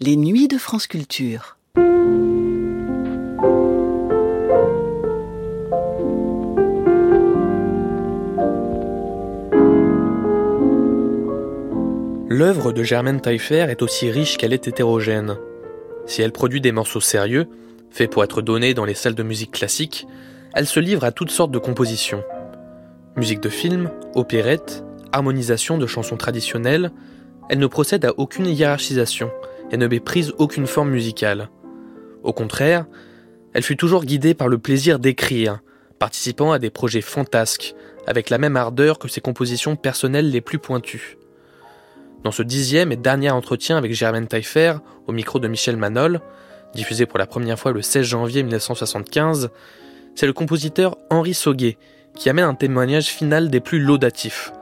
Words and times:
Les 0.00 0.14
nuits 0.14 0.46
de 0.46 0.58
France 0.58 0.86
Culture. 0.86 1.56
L'œuvre 12.28 12.70
de 12.70 12.84
Germaine 12.84 13.20
Taillefer 13.20 13.66
est 13.68 13.82
aussi 13.82 14.08
riche 14.12 14.36
qu'elle 14.36 14.52
est 14.52 14.68
hétérogène. 14.68 15.36
Si 16.06 16.22
elle 16.22 16.30
produit 16.30 16.60
des 16.60 16.70
morceaux 16.70 17.00
sérieux, 17.00 17.48
faits 17.90 18.08
pour 18.08 18.22
être 18.22 18.40
donnés 18.40 18.74
dans 18.74 18.84
les 18.84 18.94
salles 18.94 19.16
de 19.16 19.24
musique 19.24 19.50
classique, 19.50 20.06
elle 20.54 20.68
se 20.68 20.78
livre 20.78 21.02
à 21.02 21.10
toutes 21.10 21.32
sortes 21.32 21.50
de 21.50 21.58
compositions. 21.58 22.22
Musique 23.16 23.40
de 23.40 23.48
film, 23.48 23.90
opérette, 24.14 24.84
harmonisation 25.10 25.76
de 25.76 25.88
chansons 25.88 26.16
traditionnelles, 26.16 26.92
elle 27.48 27.58
ne 27.58 27.66
procède 27.66 28.04
à 28.04 28.14
aucune 28.16 28.46
hiérarchisation 28.46 29.32
et 29.70 29.76
ne 29.76 29.86
méprise 29.86 30.32
aucune 30.38 30.66
forme 30.66 30.90
musicale. 30.90 31.50
Au 32.22 32.32
contraire, 32.32 32.86
elle 33.54 33.62
fut 33.62 33.76
toujours 33.76 34.04
guidée 34.04 34.34
par 34.34 34.48
le 34.48 34.58
plaisir 34.58 34.98
d'écrire, 34.98 35.60
participant 35.98 36.52
à 36.52 36.58
des 36.58 36.70
projets 36.70 37.00
fantasques, 37.00 37.74
avec 38.06 38.30
la 38.30 38.38
même 38.38 38.56
ardeur 38.56 38.98
que 38.98 39.08
ses 39.08 39.20
compositions 39.20 39.76
personnelles 39.76 40.30
les 40.30 40.40
plus 40.40 40.58
pointues. 40.58 41.18
Dans 42.24 42.32
ce 42.32 42.42
dixième 42.42 42.92
et 42.92 42.96
dernier 42.96 43.30
entretien 43.30 43.76
avec 43.76 43.94
Germaine 43.94 44.26
Taillefer, 44.26 44.74
au 45.06 45.12
micro 45.12 45.38
de 45.38 45.48
Michel 45.48 45.76
Manol, 45.76 46.20
diffusé 46.74 47.06
pour 47.06 47.18
la 47.18 47.26
première 47.26 47.58
fois 47.58 47.72
le 47.72 47.82
16 47.82 48.04
janvier 48.04 48.42
1975, 48.42 49.50
c'est 50.14 50.26
le 50.26 50.32
compositeur 50.32 50.96
Henri 51.10 51.34
Sauguet 51.34 51.78
qui 52.14 52.28
amène 52.28 52.44
un 52.44 52.54
témoignage 52.54 53.06
final 53.06 53.50
des 53.50 53.60
plus 53.60 53.78
laudatifs, 53.78 54.52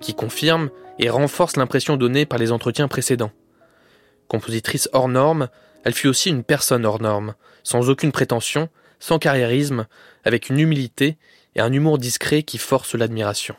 qui 0.00 0.14
confirme 0.14 0.70
et 0.98 1.10
renforce 1.10 1.56
l'impression 1.56 1.96
donnée 1.96 2.24
par 2.24 2.38
les 2.38 2.52
entretiens 2.52 2.88
précédents. 2.88 3.30
Compositrice 4.32 4.88
hors 4.94 5.08
norme, 5.08 5.48
elle 5.84 5.92
fut 5.92 6.08
aussi 6.08 6.30
une 6.30 6.42
personne 6.42 6.86
hors 6.86 7.02
norme, 7.02 7.34
sans 7.64 7.90
aucune 7.90 8.12
prétention, 8.12 8.70
sans 8.98 9.18
carriérisme, 9.18 9.86
avec 10.24 10.48
une 10.48 10.58
humilité 10.58 11.18
et 11.54 11.60
un 11.60 11.70
humour 11.70 11.98
discret 11.98 12.42
qui 12.42 12.56
force 12.56 12.94
l'admiration. 12.94 13.54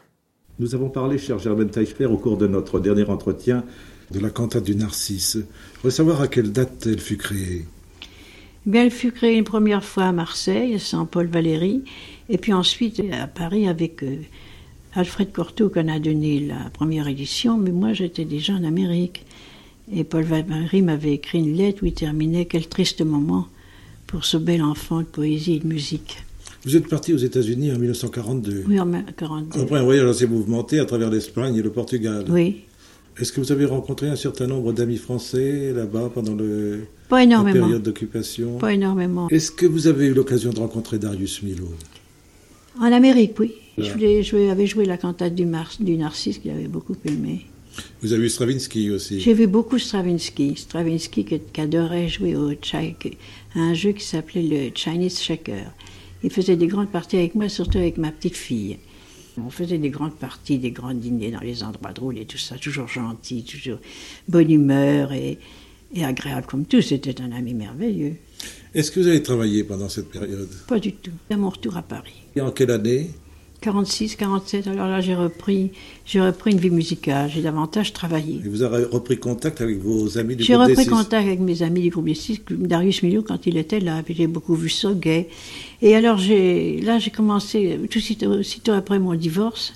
Nous 0.58 0.74
avons 0.74 0.90
parlé, 0.90 1.20
cher 1.20 1.38
Germaine 1.38 1.70
Teichfer, 1.70 2.06
au 2.06 2.18
cours 2.18 2.38
de 2.38 2.48
notre 2.48 2.80
dernier 2.80 3.04
entretien, 3.04 3.64
de 4.10 4.20
la 4.20 4.32
cantate 4.32 4.64
du 4.64 4.76
Narcisse. 4.76 5.38
Je 5.38 5.78
voudrais 5.78 5.92
savoir 5.92 6.22
à 6.22 6.28
quelle 6.28 6.52
date 6.52 6.88
elle 6.88 7.00
fut 7.00 7.18
créée. 7.18 7.68
Eh 8.66 8.70
bien, 8.72 8.84
elle 8.84 8.90
fut 8.90 9.12
créée 9.12 9.38
une 9.38 9.44
première 9.44 9.84
fois 9.84 10.06
à 10.06 10.12
Marseille, 10.12 10.74
à 10.74 10.80
Saint-Paul 10.80 11.28
Valéry, 11.28 11.84
et 12.30 12.40
puis 12.40 12.52
ensuite 12.52 13.00
à 13.12 13.28
Paris 13.28 13.68
avec 13.68 14.02
euh, 14.02 14.18
Alfred 14.96 15.32
Cortot 15.32 15.70
qu'on 15.70 15.88
a 15.88 16.00
donné 16.00 16.40
la 16.40 16.72
première 16.72 17.08
édition, 17.08 17.60
mais 17.60 17.72
moi 17.72 17.94
j'étais 17.94 18.26
déjà 18.26 18.54
en 18.54 18.64
Amérique. 18.64 19.24
Et 19.92 20.04
Paul 20.04 20.24
Valéry 20.24 20.82
m'avait 20.82 21.14
écrit 21.14 21.40
une 21.40 21.56
lettre 21.56 21.84
où 21.84 21.86
il 21.86 21.94
terminait 21.94 22.46
Quel 22.46 22.68
triste 22.68 23.02
moment 23.02 23.48
pour 24.08 24.26
ce 24.26 24.38
bel 24.38 24.62
enfant 24.62 25.00
de 25.00 25.06
poésie 25.06 25.56
et 25.56 25.60
de 25.60 25.68
musique. 25.68 26.24
Vous 26.66 26.78
êtes 26.78 26.88
parti 26.88 27.14
aux 27.14 27.18
États-Unis 27.18 27.72
en 27.72 27.80
1942. 27.80 28.64
Oui, 28.68 28.80
en 28.80 28.86
1942. 28.86 29.60
Après 29.60 29.80
un 29.80 29.84
voyage 29.84 30.08
assez 30.08 30.28
mouvementé 30.28 30.80
à 30.80 30.86
travers 30.86 31.10
l'Espagne 31.10 31.56
et 31.56 31.62
le 31.62 31.72
Portugal. 31.72 32.26
Oui. 32.30 32.62
Est-ce 33.20 33.32
que 33.32 33.42
vous 33.42 33.52
avez 33.52 33.66
rencontré 33.66 34.08
un 34.08 34.16
certain 34.16 34.48
nombre 34.48 34.72
d'amis 34.72 34.98
français 34.98 35.72
là-bas 35.74 36.10
pendant 36.14 36.34
le, 36.34 36.86
Pas 37.10 37.26
la 37.26 37.44
période 37.44 37.84
d'occupation? 37.84 38.58
Pas 38.58 38.74
énormément. 38.74 39.28
Est-ce 39.30 39.52
que 39.52 39.66
vous 39.66 39.88
avez 39.88 40.08
eu 40.08 40.14
l'occasion 40.14 40.52
de 40.52 40.60
rencontrer 40.60 40.98
Darius 40.98 41.44
Milhaud 41.44 41.74
En 42.80 42.92
Amérique, 42.92 43.40
oui. 43.40 43.54
Je 43.78 43.92
voulais 43.92 44.50
avais 44.50 44.68
joué 44.68 44.86
la 44.86 44.98
cantate 44.98 45.36
du, 45.36 45.46
Mars, 45.46 45.82
du 45.82 45.98
Narcisse 45.98 46.38
qu'il 46.38 46.52
avait 46.52 46.68
beaucoup 46.68 46.96
aimé. 47.06 47.46
Vous 48.02 48.14
avez 48.14 48.26
eu 48.26 48.30
Stravinsky 48.30 48.92
aussi 48.92 49.20
J'ai 49.20 49.34
vu 49.34 49.48
beaucoup 49.48 49.80
Stravinsky. 49.80 50.56
Stravinsky 50.56 51.26
qui, 51.26 51.40
qui 51.40 51.62
adorait 51.62 52.08
jouer 52.08 52.36
au 52.36 52.52
Chai- 52.62 52.96
à 53.56 53.60
un 53.60 53.74
jeu 53.74 53.92
qui 53.94 54.04
s'appelait 54.04 54.44
le 54.44 54.72
Chinese 54.76 55.20
Checker. 55.22 55.64
Il 56.24 56.30
faisait 56.32 56.56
des 56.56 56.68
grandes 56.68 56.90
parties 56.92 57.18
avec 57.18 57.36
moi, 57.36 57.50
surtout 57.50 57.78
avec 57.80 57.98
ma 57.98 58.12
petite 58.12 58.36
fille. 58.38 58.78
On 59.38 59.50
faisait 59.50 59.80
des 59.80 59.90
grandes 59.90 60.16
parties, 60.16 60.60
des 60.60 60.72
grands 60.72 60.94
dîners 60.94 61.32
dans 61.32 61.40
les 61.40 61.64
endroits 61.64 61.92
drôles 61.92 62.20
et 62.20 62.26
tout 62.26 62.38
ça, 62.38 62.56
toujours 62.58 62.88
gentil, 62.88 63.44
toujours 63.44 63.80
bonne 64.28 64.52
humeur 64.52 65.12
et, 65.12 65.40
et 65.96 66.06
agréable 66.06 66.46
comme 66.46 66.66
tout. 66.66 66.82
C'était 66.82 67.20
un 67.20 67.32
ami 67.32 67.54
merveilleux. 67.56 68.14
Est-ce 68.76 68.92
que 68.92 69.00
vous 69.00 69.08
avez 69.08 69.24
travaillé 69.24 69.64
pendant 69.64 69.90
cette 69.90 70.10
période? 70.10 70.50
Pas 70.68 70.80
du 70.80 70.94
tout. 70.94 71.12
À 71.32 71.38
mon 71.38 71.50
retour 71.50 71.78
à 71.78 71.82
Paris. 71.82 72.14
Et 72.36 72.42
en 72.42 72.52
quelle 72.52 72.72
année? 72.72 73.10
46, 73.64 74.18
47, 74.18 74.68
alors 74.68 74.88
là 74.88 75.00
j'ai 75.00 75.16
repris, 75.16 75.72
j'ai 76.06 76.20
repris 76.20 76.52
une 76.52 76.58
vie 76.58 76.70
musicale, 76.70 77.32
j'ai 77.34 77.42
davantage 77.42 77.94
travaillé. 77.94 78.42
Et 78.46 78.50
vous 78.50 78.62
avez 78.62 78.84
repris 78.84 79.18
contact 79.18 79.62
avec 79.62 79.80
vos 79.80 80.18
amis 80.18 80.36
du 80.36 80.44
J'ai 80.44 80.56
groupe 80.56 80.68
repris 80.68 80.84
D6. 80.84 80.90
contact 80.90 81.26
avec 81.26 81.40
mes 81.40 81.62
amis 81.64 81.80
du 81.80 81.90
groupe 81.90 82.06
des 82.06 82.14
six, 82.14 82.42
Darius 82.50 83.02
Milhaud 83.04 83.24
quand 83.24 83.48
il 83.48 83.56
était 83.56 83.80
là, 83.80 84.04
puis 84.04 84.16
j'ai 84.16 84.28
beaucoup 84.28 84.54
vu 84.54 84.68
Sauguet. 84.68 85.30
Et 85.82 85.96
alors 85.96 86.18
j'ai, 86.18 86.82
là 86.82 87.00
j'ai 87.00 87.10
commencé, 87.10 87.80
tout 87.90 88.02
suite, 88.02 88.24
aussitôt 88.24 88.74
après 88.74 89.00
mon 89.00 89.14
divorce, 89.16 89.74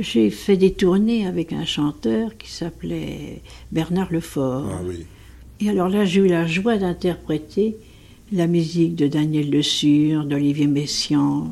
j'ai 0.00 0.30
fait 0.30 0.56
des 0.56 0.72
tournées 0.72 1.24
avec 1.24 1.52
un 1.52 1.64
chanteur 1.64 2.36
qui 2.36 2.50
s'appelait 2.50 3.42
Bernard 3.70 4.12
Lefort. 4.12 4.66
Ah 4.68 4.80
oui. 4.84 5.06
Et 5.60 5.70
alors 5.70 5.88
là 5.88 6.04
j'ai 6.04 6.20
eu 6.20 6.26
la 6.26 6.48
joie 6.48 6.78
d'interpréter 6.78 7.76
la 8.32 8.48
musique 8.48 8.96
de 8.96 9.06
Daniel 9.06 9.50
Le 9.50 9.62
Sur, 9.62 10.24
d'Olivier 10.24 10.66
Messiaen. 10.66 11.48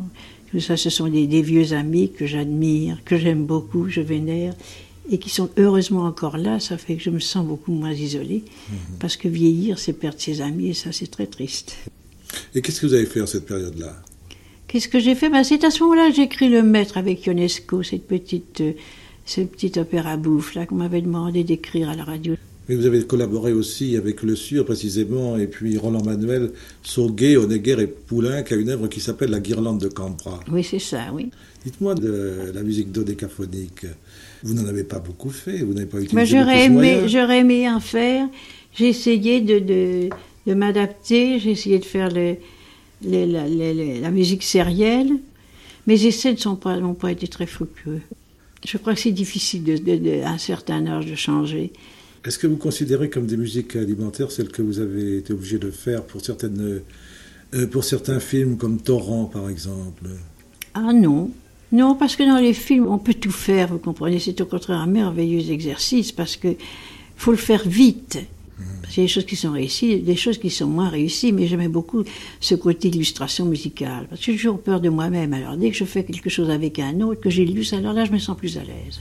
Tout 0.51 0.61
ça, 0.61 0.77
ce 0.77 0.91
sont 0.91 1.09
des, 1.09 1.27
des 1.27 1.43
vieux 1.43 1.73
amis 1.73 2.11
que 2.11 2.27
j'admire, 2.27 2.99
que 3.05 3.19
j'aime 3.19 3.45
beaucoup, 3.45 3.89
je 3.89 4.01
vénère, 4.01 4.55
et 5.11 5.19
qui 5.19 5.31
sont 5.31 5.51
heureusement 5.59 6.05
encore 6.05 6.39
là. 6.39 6.59
Ça 6.61 6.79
fait 6.79 6.97
que 6.97 7.03
je 7.03 7.11
me 7.11 7.21
sens 7.21 7.47
beaucoup 7.47 7.73
moins 7.73 7.93
isolée, 7.93 8.45
parce 8.99 9.17
que 9.17 9.29
vieillir, 9.29 9.79
c'est 9.79 9.93
perdre 9.93 10.21
ses 10.21 10.41
amis, 10.41 10.69
et 10.69 10.75
ça, 10.75 10.93
c'est 10.93 11.11
très 11.11 11.27
triste. 11.27 11.77
Et 12.55 12.63
qu'est-ce 12.63 12.81
que 12.81 12.87
vous 12.87 12.95
avez 12.95 13.07
fait 13.07 13.21
en 13.21 13.27
cette 13.27 13.47
période-là? 13.47 14.03
Qu'est-ce 14.67 14.89
que 14.89 15.01
j'ai 15.01 15.15
fait? 15.15 15.31
Ben, 15.31 15.45
C'est 15.45 15.65
à 15.65 15.71
ce 15.71 15.83
moment-là 15.83 16.11
que 16.11 16.17
j'ai 16.17 16.23
écrit 16.23 16.51
Le 16.51 16.63
Maître 16.63 16.99
avec 16.99 17.25
Ionesco, 17.25 17.83
cette 17.83 18.07
petite, 18.07 18.61
euh, 18.61 18.73
ce 19.25 19.41
petit 19.41 19.79
opéra 19.79 20.17
bouffe 20.19 20.55
là 20.55 20.67
qu'on 20.67 20.75
m'avait 20.77 21.01
demandé 21.01 21.43
d'écrire 21.43 21.89
à 21.89 21.95
la 21.95 22.05
radio. 22.05 22.35
Mais 22.69 22.75
vous 22.75 22.85
avez 22.87 23.03
collaboré 23.07 23.53
aussi 23.53 23.97
avec 23.97 24.23
Le 24.23 24.37
Sur, 24.37 24.65
précisément, 24.67 25.39
et 25.39 25.47
puis 25.47 25.79
Roland 25.79 26.03
Manuel, 26.05 26.51
Sauguet, 26.83 27.37
Honegger 27.39 27.77
et 27.81 27.87
Poulain, 27.87 28.43
qui 28.43 28.53
a 28.55 28.57
une 28.59 28.69
œuvre 28.69 28.89
qui 28.89 29.01
s'appelle 29.01 29.31
La 29.31 29.41
Guirlande 29.41 29.81
de 29.81 29.89
Campra. 29.89 30.41
Oui, 30.53 30.63
c'est 30.63 30.79
ça, 30.79 31.07
oui. 31.15 31.31
Dites-moi 31.65 31.95
de 31.95 32.53
la 32.55 32.63
musique 32.63 32.93
dodécaphonique. 32.93 33.87
Vous 34.43 34.55
n'en 34.55 34.67
avez 34.67 34.85
pas 34.85 34.99
beaucoup 34.99 35.31
fait, 35.31 35.59
vous 35.63 35.73
n'avez 35.73 35.87
pas 35.87 35.99
utilisé 35.99 36.15
beaucoup 36.15 36.27
j'aurais 36.31 36.65
aimé, 36.67 37.09
j'aurais 37.09 37.39
aimé 37.39 37.69
en 37.71 37.81
faire. 37.81 38.29
J'ai 38.75 38.89
essayé 38.89 39.41
de, 39.41 39.59
de, 39.59 40.09
de 40.47 40.55
m'adapter, 40.55 41.41
j'ai 41.41 41.53
essayé 41.53 41.79
de 41.79 41.85
faire 41.85 42.11
le- 42.11 42.37
le- 43.05 44.01
la, 44.03 44.11
musique 44.11 44.43
sérielle. 44.43 45.11
Mes 45.87 46.05
essais 46.05 46.33
ne 46.33 46.37
sont 46.37 46.55
pas, 46.57 46.79
n'ont 46.79 46.95
pas 46.95 47.11
été 47.13 47.27
très 47.29 47.47
fructueux. 47.47 48.03
Je 48.67 48.77
crois 48.77 48.95
que 48.95 49.01
c'est 49.01 49.11
difficile 49.13 49.65
de, 49.65 49.77
de- 49.79 49.97
de- 49.97 50.21
à 50.23 50.31
un 50.33 50.39
certain 50.39 50.87
âge 50.87 51.07
de 51.07 51.15
changer. 51.15 51.73
Est-ce 52.29 52.39
que 52.39 52.47
vous 52.47 52.59
considérez 52.59 53.09
comme 53.09 53.25
des 53.25 53.39
musiques 53.39 53.75
alimentaires 53.75 54.31
celles 54.31 54.51
que 54.51 54.61
vous 54.61 54.81
avez 54.81 55.17
été 55.17 55.33
obligé 55.33 55.59
de 55.59 55.71
faire 55.71 56.05
pour, 56.05 56.23
certaines, 56.23 56.83
euh, 57.55 57.67
pour 57.69 57.85
certains 57.85 58.21
films 58.21 58.59
comme 58.59 58.83
Torrent, 58.83 59.25
par 59.25 59.49
exemple? 59.49 60.05
Ah 60.75 60.93
non. 60.93 61.31
Non, 61.73 61.95
parce 61.95 62.17
que 62.17 62.25
dans 62.25 62.37
les 62.37 62.53
films, 62.53 62.87
on 62.87 62.99
peut 62.99 63.15
tout 63.15 63.31
faire, 63.31 63.69
vous 63.69 63.79
comprenez. 63.79 64.19
C'est 64.19 64.39
au 64.43 64.45
contraire 64.45 64.77
un 64.77 64.87
merveilleux 64.87 65.51
exercice 65.51 66.13
parce 66.13 66.37
que 66.37 66.49
faut 67.17 67.31
le 67.31 67.39
faire 67.39 67.67
vite. 67.67 68.19
Parce 68.83 68.95
qu'il 68.95 69.03
y 69.03 69.05
a 69.05 69.09
des 69.09 69.13
choses 69.13 69.27
qui 69.27 69.37
sont 69.37 69.53
réussies, 69.53 69.99
des 70.01 70.17
choses 70.17 70.39
qui 70.39 70.51
sont 70.51 70.67
moins 70.67 70.89
réussies, 70.89 71.33
mais 71.33 71.47
j'aimais 71.47 71.69
beaucoup 71.69 72.05
ce 72.41 72.55
côté 72.55 72.89
illustration 72.89 73.45
musicale. 73.45 74.07
Parce 74.09 74.21
que 74.21 74.33
j'ai 74.33 74.39
toujours 74.39 74.61
peur 74.61 74.81
de 74.81 74.89
moi-même. 74.89 75.33
Alors 75.33 75.57
dès 75.57 75.71
que 75.71 75.77
je 75.77 75.85
fais 75.85 76.05
quelque 76.05 76.31
chose 76.31 76.51
avec 76.51 76.79
un 76.79 77.01
autre, 77.01 77.21
que 77.21 77.31
j'ai 77.31 77.45
lu, 77.45 77.67
alors 77.73 77.93
là, 77.93 78.05
je 78.05 78.13
me 78.13 78.19
sens 78.19 78.37
plus 78.37 78.57
à 78.57 78.63
l'aise. 78.63 79.01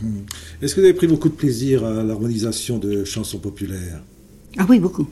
Est-ce 0.62 0.75
que 0.75 0.81
vous 0.81 0.85
avez 0.85 0.96
pris 0.96 1.07
beaucoup 1.07 1.29
de 1.29 1.34
plaisir 1.34 1.84
à 1.85 2.03
l'harmonisation 2.03 2.78
de 2.78 3.03
chansons 3.03 3.40
populaires? 3.40 4.03
Ah 4.57 4.66
oui, 4.69 4.79
beaucoup. 4.79 5.07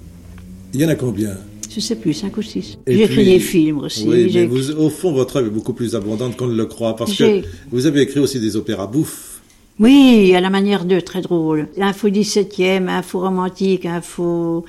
Il 0.73 0.81
y 0.81 0.85
en 0.85 0.89
a 0.89 0.95
combien? 0.95 1.37
Je 1.69 1.79
sais 1.79 1.95
plus, 1.95 2.13
cinq 2.13 2.37
ou 2.37 2.41
six. 2.41 2.77
Et 2.85 2.95
J'ai 2.95 3.03
écrit 3.03 3.25
des 3.25 3.39
films 3.39 3.79
aussi. 3.79 4.07
Oui, 4.07 4.31
mais 4.33 4.45
vous, 4.45 4.71
au 4.71 4.89
fond, 4.89 5.11
votre 5.11 5.37
œuvre 5.37 5.47
est 5.47 5.51
beaucoup 5.51 5.73
plus 5.73 5.95
abondante 5.95 6.37
qu'on 6.37 6.47
ne 6.47 6.55
le 6.55 6.65
croit, 6.65 6.95
parce 6.95 7.15
que 7.15 7.41
vous 7.71 7.85
avez 7.85 8.01
écrit 8.01 8.19
aussi 8.19 8.39
des 8.39 8.55
opéras 8.55 8.87
bouffes. 8.87 9.34
Oui, 9.79 10.33
à 10.33 10.41
la 10.41 10.49
manière 10.49 10.85
d'eux, 10.85 11.01
très 11.01 11.21
drôle. 11.21 11.67
Un 11.79 11.91
faux 11.91 12.09
17e, 12.09 12.87
un 12.87 13.01
faux 13.01 13.19
romantique, 13.19 13.85
un 13.85 14.01
faux 14.01 14.63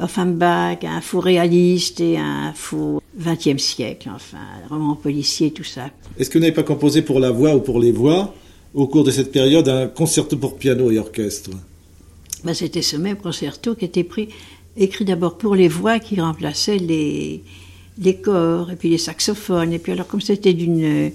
Offenbach, 0.00 0.84
un 0.84 1.00
faux 1.00 1.20
réaliste 1.20 2.00
et 2.00 2.16
un 2.18 2.52
faux 2.54 3.02
20e 3.20 3.58
siècle, 3.58 4.10
enfin, 4.14 4.38
roman 4.68 4.94
policier, 4.94 5.50
tout 5.50 5.64
ça. 5.64 5.90
Est-ce 6.18 6.30
que 6.30 6.38
vous 6.38 6.42
n'avez 6.42 6.54
pas 6.54 6.62
composé 6.62 7.02
pour 7.02 7.20
la 7.20 7.30
voix 7.30 7.54
ou 7.54 7.60
pour 7.60 7.80
les 7.80 7.92
voix, 7.92 8.34
au 8.74 8.86
cours 8.86 9.04
de 9.04 9.10
cette 9.10 9.32
période, 9.32 9.68
un 9.68 9.86
concerto 9.88 10.36
pour 10.36 10.56
piano 10.56 10.90
et 10.90 10.98
orchestre? 10.98 11.50
Ben, 12.44 12.54
C'était 12.54 12.82
ce 12.82 12.96
même 12.96 13.16
concerto 13.16 13.74
qui 13.74 13.84
était 13.84 14.04
pris, 14.04 14.28
écrit 14.76 15.04
d'abord 15.04 15.36
pour 15.36 15.54
les 15.56 15.68
voix 15.68 15.98
qui 15.98 16.20
remplaçaient 16.20 16.78
les, 16.78 17.42
les 17.98 18.16
corps, 18.16 18.70
et 18.70 18.76
puis 18.76 18.90
les 18.90 18.98
saxophones. 18.98 19.72
Et 19.72 19.78
puis 19.78 19.92
alors, 19.92 20.06
comme 20.06 20.20
c'était 20.20 20.54
d'une 20.54 21.10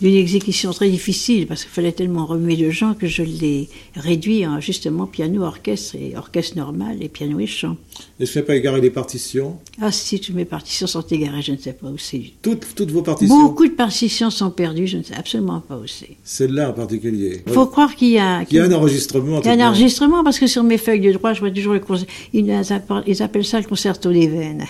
d'une 0.00 0.14
exécution 0.14 0.72
très 0.72 0.90
difficile 0.90 1.46
parce 1.46 1.62
qu'il 1.62 1.70
fallait 1.70 1.92
tellement 1.92 2.26
remuer 2.26 2.56
de 2.56 2.70
gens 2.70 2.94
que 2.94 3.06
je 3.06 3.22
l'ai 3.22 3.68
réduit 3.94 4.46
en 4.46 4.60
justement 4.60 5.06
piano, 5.06 5.42
orchestre 5.42 5.96
et 5.96 6.16
orchestre 6.16 6.56
normal 6.56 6.98
et 7.00 7.08
piano 7.08 7.40
et 7.40 7.46
chant. 7.46 7.76
Et 8.20 8.26
je 8.26 8.30
ne 8.30 8.32
fais 8.34 8.42
pas 8.42 8.56
égarer 8.56 8.80
les 8.80 8.90
partitions? 8.90 9.58
Ah 9.80 9.90
si, 9.90 10.20
toutes 10.20 10.34
mes 10.34 10.44
partitions 10.44 10.86
sont 10.86 11.02
égarées, 11.02 11.42
je 11.42 11.52
ne 11.52 11.56
sais 11.56 11.72
pas 11.72 11.88
où 11.88 11.98
c'est. 11.98 12.22
toutes, 12.42 12.74
toutes 12.74 12.90
vos 12.90 13.02
partitions? 13.02 13.42
Beaucoup 13.42 13.66
de 13.66 13.72
partitions 13.72 14.30
sont 14.30 14.50
perdues, 14.50 14.86
je 14.86 14.98
ne 14.98 15.02
sais 15.02 15.14
absolument 15.14 15.60
pas 15.60 15.76
où 15.76 15.86
c'est. 15.86 16.16
Celle-là 16.24 16.70
en 16.70 16.72
particulier? 16.74 17.42
Il 17.46 17.52
faut 17.52 17.66
croire 17.66 17.94
qu'il 17.94 18.10
y 18.10 18.18
a... 18.18 18.44
Il 18.50 18.56
y 18.56 18.60
a 18.60 18.64
un 18.64 18.72
enregistrement. 18.72 19.38
en 19.38 19.40
Il 19.40 19.46
y 19.46 19.48
a 19.48 19.52
un 19.52 19.68
enregistrement 19.68 20.22
parce 20.22 20.38
que 20.38 20.46
sur 20.46 20.62
mes 20.62 20.78
feuilles 20.78 21.00
de 21.00 21.12
droit, 21.12 21.32
je 21.32 21.40
vois 21.40 21.50
toujours 21.50 21.72
le 21.72 21.80
concert. 21.80 22.08
Ils 22.34 23.22
appellent 23.22 23.44
ça 23.44 23.60
le 23.60 23.66
concerto 23.66 24.12
des 24.12 24.28
veines. 24.28 24.64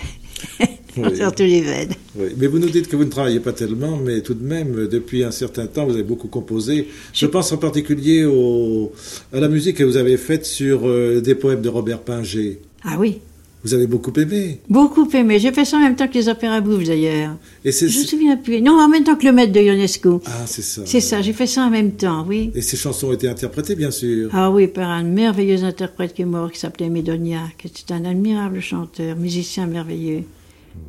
concerto 1.03 1.43
des 1.45 1.61
veines. 1.61 1.89
Oui, 2.15 2.27
Mais 2.37 2.47
vous 2.47 2.59
nous 2.59 2.69
dites 2.69 2.87
que 2.87 2.95
vous 2.95 3.05
ne 3.05 3.09
travaillez 3.09 3.39
pas 3.39 3.53
tellement, 3.53 3.97
mais 3.97 4.21
tout 4.21 4.33
de 4.33 4.43
même, 4.43 4.87
depuis 4.87 5.23
un 5.23 5.31
certain 5.31 5.67
temps, 5.67 5.85
vous 5.85 5.93
avez 5.93 6.03
beaucoup 6.03 6.27
composé. 6.27 6.87
Je 7.13 7.25
pense 7.25 7.51
en 7.51 7.57
particulier 7.57 8.25
au, 8.25 8.91
à 9.33 9.39
la 9.39 9.47
musique 9.49 9.77
que 9.77 9.83
vous 9.83 9.97
avez 9.97 10.17
faite 10.17 10.45
sur 10.45 10.87
euh, 10.87 11.21
des 11.21 11.35
poèmes 11.35 11.61
de 11.61 11.69
Robert 11.69 12.01
Pinger. 12.01 12.59
Ah 12.83 12.95
oui, 12.99 13.19
Vous 13.63 13.73
avez 13.73 13.87
beaucoup 13.87 14.13
aimé. 14.19 14.59
beaucoup 14.69 15.09
aimé. 15.13 15.39
J'ai 15.39 15.51
fait 15.51 15.65
ça 15.65 15.77
en 15.77 15.81
même 15.81 15.95
temps 15.95 16.07
que 16.07 16.13
les 16.13 16.29
opéras 16.29 16.61
bouffes 16.61 16.85
d'ailleurs. 16.85 17.35
Et 17.65 17.71
Je 17.71 17.85
me 17.85 17.89
souviens 17.89 18.37
plus. 18.37 18.61
Non, 18.61 18.73
en 18.79 18.87
même 18.87 19.03
temps 19.03 19.15
que 19.15 19.25
le 19.25 19.33
maître 19.33 19.51
de 19.51 19.59
Ionesco. 19.59 20.21
Ah, 20.25 20.45
c'est 20.45 20.61
ça. 20.61 20.83
C'est 20.85 21.01
ça, 21.01 21.21
j'ai 21.21 21.33
fait 21.33 21.47
ça 21.47 21.63
en 21.63 21.69
même 21.69 21.91
temps, 21.93 22.23
oui. 22.27 22.51
Et 22.55 22.61
ces 22.61 22.77
chansons 22.77 23.07
ont 23.09 23.13
été 23.13 23.27
interprétées, 23.27 23.75
bien 23.75 23.91
sûr. 23.91 24.29
Ah 24.31 24.49
oui, 24.51 24.67
par 24.67 24.89
un 24.89 25.03
merveilleux 25.03 25.63
interprète 25.63 26.13
qui 26.13 26.21
est 26.21 26.25
mort, 26.25 26.51
qui 26.51 26.59
s'appelait 26.59 26.89
Médonia, 26.89 27.41
qui 27.57 27.67
était 27.67 27.93
un 27.93 28.05
admirable 28.05 28.61
chanteur, 28.61 29.17
musicien 29.17 29.65
merveilleux. 29.67 30.23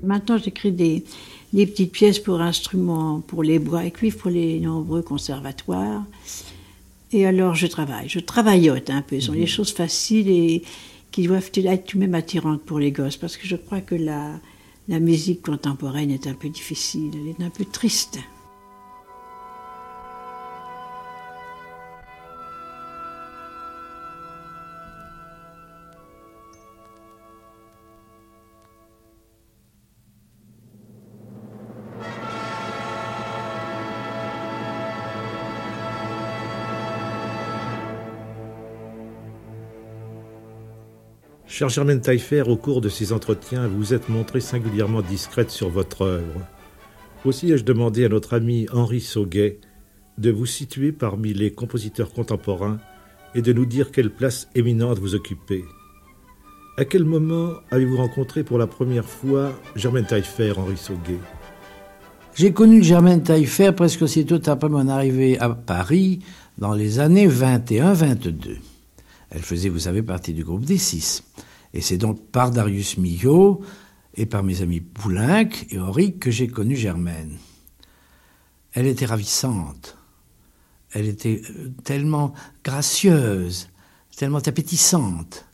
Maintenant, 0.02 0.38
j'écris 0.38 0.72
des, 0.72 1.04
des 1.52 1.66
petites 1.66 1.92
pièces 1.92 2.18
pour 2.18 2.40
instruments, 2.40 3.20
pour 3.20 3.42
les 3.42 3.58
bois 3.58 3.84
et 3.84 3.90
cuivres, 3.90 4.18
pour 4.18 4.30
les 4.30 4.60
nombreux 4.60 5.02
conservatoires. 5.02 6.04
Et 7.12 7.26
alors, 7.26 7.54
je 7.54 7.66
travaille. 7.66 8.08
Je 8.08 8.20
travaillote 8.20 8.90
un 8.90 9.02
peu. 9.02 9.20
Ce 9.20 9.26
sont 9.26 9.32
des 9.32 9.46
choses 9.46 9.72
faciles 9.72 10.28
et 10.28 10.62
qui 11.10 11.26
doivent 11.26 11.50
être 11.54 11.86
tout 11.86 11.96
de 11.96 12.02
même 12.02 12.14
attirantes 12.14 12.62
pour 12.62 12.78
les 12.78 12.92
gosses, 12.92 13.16
parce 13.16 13.36
que 13.36 13.46
je 13.46 13.56
crois 13.56 13.80
que 13.80 13.94
la, 13.94 14.38
la 14.88 15.00
musique 15.00 15.42
contemporaine 15.42 16.10
est 16.10 16.26
un 16.26 16.34
peu 16.34 16.48
difficile, 16.48 17.10
elle 17.14 17.28
est 17.28 17.46
un 17.46 17.50
peu 17.50 17.64
triste. 17.64 18.18
Cher 41.50 41.70
Germaine 41.70 42.02
Taillefer, 42.02 42.42
au 42.42 42.56
cours 42.56 42.82
de 42.82 42.90
ces 42.90 43.14
entretiens, 43.14 43.68
vous 43.68 43.94
êtes 43.94 44.10
montrée 44.10 44.40
singulièrement 44.40 45.00
discrète 45.00 45.50
sur 45.50 45.70
votre 45.70 46.02
œuvre. 46.02 46.46
Aussi 47.24 47.50
ai-je 47.50 47.64
demandé 47.64 48.04
à 48.04 48.10
notre 48.10 48.34
ami 48.34 48.66
Henri 48.70 49.00
Sauguet 49.00 49.58
de 50.18 50.30
vous 50.30 50.44
situer 50.44 50.92
parmi 50.92 51.32
les 51.32 51.50
compositeurs 51.50 52.12
contemporains 52.12 52.78
et 53.34 53.40
de 53.40 53.54
nous 53.54 53.64
dire 53.64 53.90
quelle 53.92 54.10
place 54.10 54.48
éminente 54.54 54.98
vous 54.98 55.14
occupez. 55.14 55.64
À 56.76 56.84
quel 56.84 57.04
moment 57.04 57.54
avez-vous 57.70 57.96
rencontré 57.96 58.44
pour 58.44 58.58
la 58.58 58.66
première 58.66 59.06
fois 59.06 59.58
Germaine 59.74 60.06
Taillefer, 60.06 60.52
Henri 60.54 60.76
Sauguet? 60.76 61.18
J'ai 62.34 62.52
connu 62.52 62.84
Germaine 62.84 63.22
Taillefer 63.22 63.72
presque 63.72 64.02
aussitôt 64.02 64.38
après 64.46 64.68
mon 64.68 64.86
arrivée 64.86 65.38
à 65.38 65.48
Paris 65.48 66.20
dans 66.58 66.74
les 66.74 67.00
années 67.00 67.26
21-22. 67.26 68.58
Elle 69.30 69.42
faisait, 69.42 69.68
vous 69.68 69.80
savez, 69.80 70.02
partie 70.02 70.32
du 70.32 70.44
groupe 70.44 70.64
des 70.64 70.78
six. 70.78 71.24
Et 71.74 71.80
c'est 71.80 71.98
donc 71.98 72.20
par 72.30 72.50
Darius 72.50 72.96
Milhaud 72.96 73.62
et 74.14 74.26
par 74.26 74.42
mes 74.42 74.62
amis 74.62 74.80
Poulenc 74.80 75.50
et 75.70 75.78
Auric 75.78 76.18
que 76.18 76.30
j'ai 76.30 76.48
connu 76.48 76.76
Germaine. 76.76 77.36
Elle 78.72 78.86
était 78.86 79.06
ravissante. 79.06 79.96
Elle 80.92 81.06
était 81.06 81.42
euh, 81.50 81.70
tellement 81.84 82.32
gracieuse, 82.64 83.68
tellement 84.16 84.38
appétissante. 84.38 85.44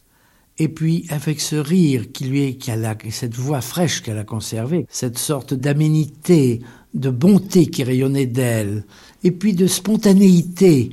Et 0.59 0.69
puis, 0.69 1.07
avec 1.09 1.41
ce 1.41 1.57
rire 1.57 2.13
qui 2.13 2.27
lui 2.27 2.43
est, 2.43 3.11
cette 3.11 3.35
voix 3.35 3.61
fraîche 3.61 4.03
qu'elle 4.03 4.19
a 4.19 4.25
conservée, 4.25 4.87
cette 4.89 5.19
sorte 5.19 5.53
d'aménité, 5.53 6.63
de 6.95 7.11
bonté 7.11 7.67
qui 7.67 7.83
rayonnait 7.83 8.27
d'elle, 8.27 8.85
et 9.25 9.33
puis 9.33 9.55
de 9.55 9.67
spontanéité 9.67 10.91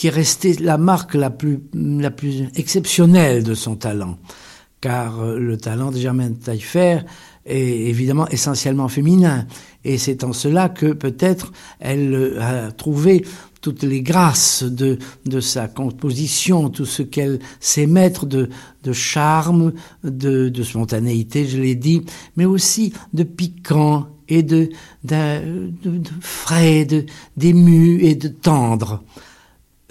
qui 0.00 0.06
est 0.06 0.10
restée 0.10 0.54
la 0.54 0.78
marque 0.78 1.12
la 1.12 1.28
plus, 1.28 1.60
la 1.74 2.10
plus 2.10 2.48
exceptionnelle 2.54 3.42
de 3.42 3.52
son 3.52 3.76
talent. 3.76 4.16
Car 4.80 5.20
euh, 5.20 5.38
le 5.38 5.58
talent 5.58 5.90
de 5.90 5.98
Germaine 5.98 6.38
Taillefer 6.38 7.00
est 7.44 7.80
évidemment 7.90 8.26
essentiellement 8.28 8.88
féminin. 8.88 9.46
Et 9.84 9.98
c'est 9.98 10.24
en 10.24 10.32
cela 10.32 10.70
que 10.70 10.94
peut-être 10.94 11.52
elle 11.80 12.14
euh, 12.14 12.40
a 12.40 12.72
trouvé 12.72 13.26
toutes 13.60 13.82
les 13.82 14.00
grâces 14.00 14.62
de, 14.62 14.98
de 15.26 15.40
sa 15.40 15.68
composition, 15.68 16.70
tout 16.70 16.86
ce 16.86 17.02
qu'elle 17.02 17.38
sait 17.60 17.86
mettre 17.86 18.24
de, 18.24 18.48
de 18.84 18.92
charme, 18.94 19.74
de, 20.02 20.48
de 20.48 20.62
spontanéité, 20.62 21.46
je 21.46 21.60
l'ai 21.60 21.74
dit, 21.74 22.00
mais 22.36 22.46
aussi 22.46 22.94
de 23.12 23.22
piquant 23.22 24.06
et 24.28 24.42
de, 24.42 24.70
de, 25.04 25.70
de, 25.82 25.98
de 25.98 26.10
frais, 26.22 26.88
d'ému 27.36 28.00
et 28.00 28.14
de 28.14 28.28
tendre. 28.28 29.04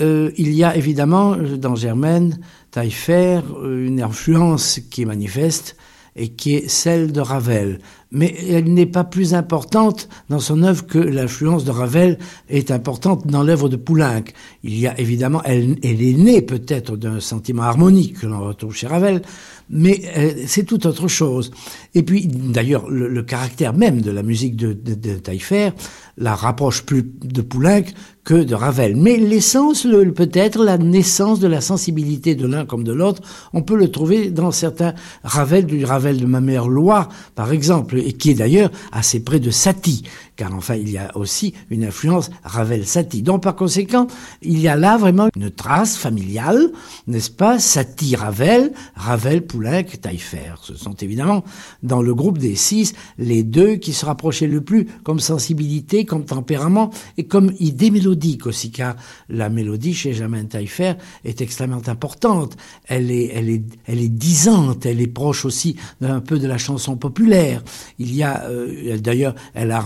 Euh, 0.02 0.32
il 0.38 0.54
y 0.54 0.64
a 0.64 0.76
évidemment 0.76 1.34
euh, 1.34 1.58
dans 1.58 1.76
Germaine 1.76 2.40
Taillefer 2.72 3.42
euh, 3.62 3.86
une 3.86 4.02
influence 4.02 4.80
qui 4.90 5.02
est 5.02 5.06
manifeste 5.06 5.76
et 6.16 6.30
qui 6.30 6.56
est 6.56 6.68
celle 6.68 7.12
de 7.12 7.22
Ravel. 7.22 7.80
Mais 8.12 8.34
elle 8.50 8.74
n'est 8.74 8.86
pas 8.86 9.04
plus 9.04 9.34
importante 9.34 10.10
dans 10.30 10.40
son 10.40 10.64
œuvre 10.64 10.86
que 10.86 10.98
l'influence 10.98 11.66
de 11.66 11.72
Ravel 11.72 12.18
est 12.50 12.72
importante 12.72 13.28
dans 13.28 13.44
l'œuvre 13.44 13.70
de 13.70 13.76
Poulenc. 13.76 14.24
Il 14.64 14.78
y 14.80 14.88
a 14.88 15.00
évidemment, 15.00 15.42
elle, 15.44 15.78
elle 15.84 16.02
est 16.02 16.14
née 16.14 16.42
peut-être 16.42 16.98
d'un 16.98 17.20
sentiment 17.20 17.64
harmonique 17.64 18.20
que 18.20 18.28
l'on 18.28 18.40
retrouve 18.40 18.76
chez 18.76 18.88
Ravel, 18.88 19.22
mais 19.70 20.02
euh, 20.18 20.32
c'est 20.48 20.64
tout 20.64 20.86
autre 20.88 21.08
chose. 21.08 21.52
Et 21.96 22.04
puis, 22.04 22.28
d'ailleurs, 22.28 22.90
le, 22.90 23.08
le 23.08 23.24
caractère 23.24 23.74
même 23.74 24.02
de 24.02 24.12
la 24.12 24.24
musique 24.24 24.56
de, 24.56 24.74
de, 24.74 24.94
de 24.96 25.14
Taillefer 25.18 25.72
la 26.18 26.36
rapproche 26.36 26.84
plus 26.84 27.04
de 27.24 27.42
Poulenc 27.42 27.84
que 28.26 28.34
de 28.44 28.54
Ravel. 28.54 28.96
Mais 28.98 29.16
l'essence, 29.18 29.86
le- 29.86 30.12
peut-être 30.12 30.64
la 30.66 30.78
naissance 30.78 31.40
de 31.40 31.48
la 31.48 31.62
sensibilité 31.62 32.36
de 32.36 32.46
l'un 32.46 32.66
comme 32.66 32.84
de 32.84 32.92
l'autre, 32.92 33.22
on 33.54 33.62
peut 33.62 33.78
le 33.78 33.90
trouver 33.90 34.30
dans 34.30 34.52
certains 34.52 34.94
Ravel, 35.24 35.66
du 35.66 35.86
Ravel 35.86 36.20
de 36.20 36.26
ma 36.26 36.42
mère 36.42 36.68
Loire, 36.68 37.08
par 37.36 37.52
exemple, 37.54 37.98
et 38.00 38.14
qui 38.14 38.32
est 38.32 38.34
d'ailleurs 38.36 38.70
assez 38.92 39.22
près 39.24 39.40
de 39.40 39.50
Satie, 39.50 40.04
car 40.40 40.56
enfin 40.56 40.76
il 40.76 40.90
y 40.90 40.98
a 40.98 41.12
aussi 41.18 41.54
une 41.70 41.84
influence 41.84 42.32
Ravel-Satie. 42.46 43.24
Donc 43.24 43.44
par 43.44 43.58
conséquent, 43.58 44.08
il 44.42 44.58
y 44.58 44.70
a 44.70 44.78
là 44.78 44.98
vraiment 44.98 45.28
une 45.36 45.52
trace 45.52 45.98
familiale, 45.98 46.72
n'est-ce 47.08 47.30
pas 47.30 47.60
Satie-Ravel, 47.60 48.72
Ravel-Poulenc, 48.96 49.84
Taillefer. 50.02 50.54
Ce 50.62 50.76
sont 50.76 50.94
évidemment 50.94 51.44
dans 51.84 52.02
le 52.02 52.16
groupe 52.16 52.38
des 52.38 52.56
six 52.56 52.94
les 53.18 53.44
deux 53.44 53.76
qui 53.76 53.92
se 53.92 54.06
rapprochaient 54.06 54.48
le 54.48 54.62
plus 54.62 54.86
comme 55.04 55.20
sensibilité, 55.20 56.06
comme 56.06 56.24
tempérament 56.24 56.90
et 57.18 57.26
comme 57.26 57.52
idée 57.60 57.92
mélodique 57.92 58.48
aussi, 58.48 58.72
car 58.72 58.96
la 59.28 59.50
mélodie 59.50 59.94
chez 59.94 60.14
Germaine 60.14 60.48
Taillefer 60.48 60.94
est 61.26 61.42
extrêmement 61.42 61.82
importante. 61.88 62.56
Elle 62.86 63.12
est, 63.12 63.30
elle 63.36 63.50
est, 63.50 63.64
elle 63.88 64.00
est 64.00 64.08
disante, 64.08 64.86
elle 64.86 65.02
est 65.02 65.08
proche 65.08 65.44
aussi 65.44 65.76
d'un 66.00 66.22
peu 66.22 66.40
de 66.40 66.48
la 66.48 66.58
chanson 66.58 66.96
populaire. 66.96 67.62
Il 67.98 68.16
y 68.16 68.24
a, 68.24 68.46
euh, 68.46 68.98
d'ailleurs, 69.00 69.36
elle 69.54 69.72
a 69.72 69.82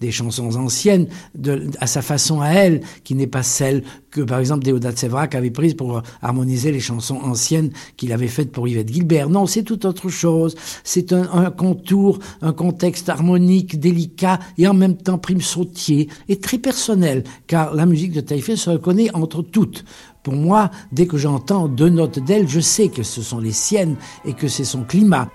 des 0.00 0.10
chansons 0.10 0.56
anciennes 0.56 1.08
à 1.80 1.86
sa 1.86 2.02
façon 2.02 2.40
à 2.40 2.48
elle, 2.48 2.80
qui 3.04 3.14
n'est 3.14 3.26
pas 3.26 3.42
celle 3.42 3.82
que, 4.10 4.20
par 4.20 4.38
exemple, 4.38 4.64
Déodat 4.64 4.96
Sévrac 4.96 5.34
avait 5.34 5.50
prise 5.50 5.74
pour 5.74 6.02
harmoniser 6.22 6.72
les 6.72 6.80
chansons 6.80 7.18
anciennes 7.22 7.70
qu'il 7.96 8.12
avait 8.12 8.28
faites 8.28 8.52
pour 8.52 8.66
Yvette 8.68 8.92
Gilbert. 8.92 9.28
Non, 9.28 9.46
c'est 9.46 9.62
tout 9.62 9.86
autre 9.86 10.08
chose. 10.08 10.54
C'est 10.84 11.12
un, 11.12 11.30
un 11.32 11.50
contour, 11.50 12.18
un 12.40 12.52
contexte 12.52 13.08
harmonique, 13.08 13.78
délicat 13.78 14.38
et 14.56 14.66
en 14.66 14.74
même 14.74 14.96
temps 14.96 15.18
prime 15.18 15.40
sautier 15.40 16.08
et 16.28 16.38
très 16.38 16.58
personnel, 16.58 17.24
car 17.46 17.74
la 17.74 17.86
musique 17.86 18.12
de 18.12 18.20
Taillefer 18.20 18.56
se 18.56 18.70
reconnaît 18.70 19.14
entre 19.14 19.42
toutes. 19.42 19.84
Pour 20.22 20.34
moi, 20.34 20.70
dès 20.92 21.06
que 21.06 21.16
j'entends 21.16 21.68
deux 21.68 21.88
notes 21.88 22.18
d'elle, 22.18 22.48
je 22.48 22.60
sais 22.60 22.88
que 22.88 23.02
ce 23.02 23.22
sont 23.22 23.38
les 23.38 23.52
siennes 23.52 23.96
et 24.24 24.34
que 24.34 24.48
c'est 24.48 24.64
son 24.64 24.84
climat. 24.84 25.30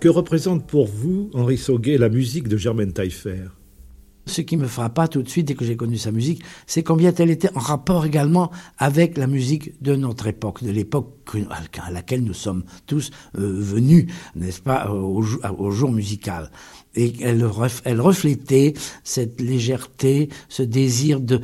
Que 0.00 0.08
représente 0.08 0.66
pour 0.66 0.86
vous, 0.86 1.28
Henri 1.34 1.58
Sauguet, 1.58 1.98
la 1.98 2.08
musique 2.08 2.48
de 2.48 2.56
Germaine 2.56 2.94
Taillefer? 2.94 3.48
Ce 4.30 4.40
qui 4.40 4.56
me 4.56 4.66
frappa 4.66 5.08
tout 5.08 5.22
de 5.22 5.28
suite 5.28 5.48
dès 5.48 5.54
que 5.54 5.64
j'ai 5.64 5.76
connu 5.76 5.98
sa 5.98 6.12
musique, 6.12 6.42
c'est 6.66 6.82
combien 6.82 7.12
elle 7.12 7.30
était 7.30 7.54
en 7.56 7.60
rapport 7.60 8.06
également 8.06 8.50
avec 8.78 9.18
la 9.18 9.26
musique 9.26 9.80
de 9.82 9.96
notre 9.96 10.26
époque, 10.26 10.62
de 10.62 10.70
l'époque 10.70 11.36
à 11.82 11.90
laquelle 11.90 12.22
nous 12.24 12.34
sommes 12.34 12.64
tous 12.86 13.10
euh, 13.38 13.56
venus, 13.60 14.06
n'est-ce 14.34 14.60
pas, 14.60 14.90
au, 14.90 15.22
au, 15.22 15.70
jour 15.70 15.92
musical. 15.92 16.50
Et 16.94 17.12
elle, 17.22 17.44
reflétait 17.44 18.74
cette 19.04 19.40
légèreté, 19.40 20.28
ce 20.48 20.62
désir 20.62 21.20
de, 21.20 21.40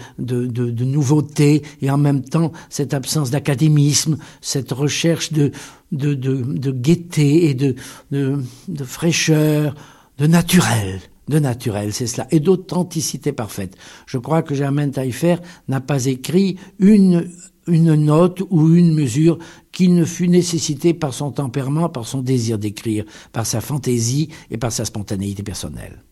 nouveauté, 0.84 1.62
et 1.82 1.90
en 1.90 1.98
même 1.98 2.24
temps 2.24 2.52
cette 2.68 2.94
absence 2.94 3.30
d'académisme, 3.30 4.18
cette 4.40 4.72
recherche 4.72 5.32
de, 5.32 5.52
gaieté 5.92 7.50
et 7.50 7.54
de 7.54 8.84
fraîcheur, 8.84 9.74
de 10.18 10.26
naturel 10.26 11.00
de 11.28 11.38
naturel, 11.38 11.92
c'est 11.92 12.06
cela, 12.06 12.26
et 12.30 12.40
d'authenticité 12.40 13.32
parfaite. 13.32 13.76
Je 14.06 14.18
crois 14.18 14.42
que 14.42 14.54
Germaine 14.54 14.92
Taillefer 14.92 15.36
n'a 15.68 15.80
pas 15.80 16.06
écrit 16.06 16.56
une, 16.78 17.28
une 17.66 17.94
note 17.94 18.42
ou 18.50 18.74
une 18.74 18.94
mesure 18.94 19.38
qui 19.72 19.88
ne 19.88 20.04
fut 20.04 20.28
nécessitée 20.28 20.94
par 20.94 21.12
son 21.12 21.32
tempérament, 21.32 21.88
par 21.88 22.06
son 22.06 22.22
désir 22.22 22.58
d'écrire, 22.58 23.04
par 23.32 23.46
sa 23.46 23.60
fantaisie 23.60 24.28
et 24.50 24.56
par 24.56 24.72
sa 24.72 24.84
spontanéité 24.84 25.42
personnelle 25.42 26.02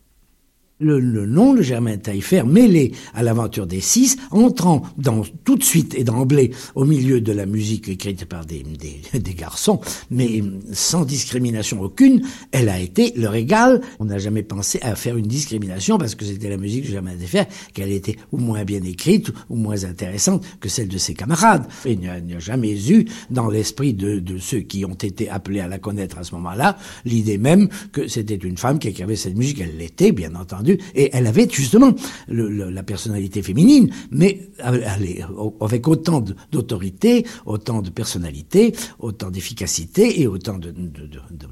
le, 0.79 1.25
nom 1.25 1.53
de 1.53 1.61
Germain 1.61 1.97
Taillefer 1.97 2.43
mêlé 2.43 2.91
à 3.13 3.23
l'aventure 3.23 3.65
des 3.65 3.79
six, 3.79 4.17
entrant 4.31 4.83
dans, 4.97 5.23
tout 5.43 5.55
de 5.55 5.63
suite 5.63 5.95
et 5.95 6.03
d'emblée 6.03 6.51
au 6.75 6.83
milieu 6.83 7.21
de 7.21 7.31
la 7.31 7.45
musique 7.45 7.87
écrite 7.87 8.25
par 8.25 8.45
des, 8.45 8.63
des, 8.63 9.01
des, 9.19 9.33
garçons, 9.33 9.79
mais 10.11 10.43
sans 10.73 11.05
discrimination 11.05 11.81
aucune, 11.81 12.21
elle 12.51 12.69
a 12.69 12.79
été 12.79 13.13
leur 13.15 13.35
égale. 13.35 13.81
On 13.99 14.05
n'a 14.05 14.17
jamais 14.17 14.43
pensé 14.43 14.79
à 14.81 14.95
faire 14.95 15.15
une 15.17 15.27
discrimination 15.27 15.97
parce 15.97 16.15
que 16.15 16.25
c'était 16.25 16.49
la 16.49 16.57
musique 16.57 16.83
de 16.85 16.91
Germain 16.91 17.15
Taillefer, 17.15 17.43
qu'elle 17.73 17.91
était 17.91 18.17
ou 18.31 18.37
moins 18.37 18.63
bien 18.65 18.83
écrite 18.83 19.31
ou 19.49 19.55
moins 19.55 19.85
intéressante 19.85 20.45
que 20.59 20.67
celle 20.67 20.89
de 20.89 20.97
ses 20.97 21.13
camarades. 21.13 21.67
il 21.85 21.99
n'y 21.99 22.07
a, 22.09 22.39
jamais 22.39 22.77
eu 22.89 23.05
dans 23.29 23.47
l'esprit 23.47 23.93
de, 23.93 24.19
de 24.19 24.37
ceux 24.37 24.59
qui 24.59 24.83
ont 24.83 24.93
été 24.93 25.29
appelés 25.29 25.61
à 25.61 25.67
la 25.67 25.79
connaître 25.79 26.17
à 26.17 26.23
ce 26.23 26.35
moment-là 26.35 26.77
l'idée 27.05 27.37
même 27.37 27.69
que 27.93 28.07
c'était 28.07 28.35
une 28.35 28.57
femme 28.57 28.77
qui 28.77 28.89
écrivait 28.89 29.15
cette 29.15 29.37
musique. 29.37 29.61
Elle 29.61 29.77
l'était, 29.77 30.11
bien 30.11 30.35
entendu 30.35 30.64
et 30.95 31.09
elle 31.13 31.27
avait 31.27 31.47
justement 31.49 31.93
la 32.27 32.83
personnalité 32.83 33.41
féminine, 33.41 33.89
mais 34.11 34.49
avec 34.59 35.87
autant 35.87 36.23
d'autorité, 36.51 37.25
autant 37.45 37.81
de 37.81 37.89
personnalité, 37.89 38.73
autant 38.99 39.31
d'efficacité 39.31 40.21
et 40.21 40.27
autant 40.27 40.59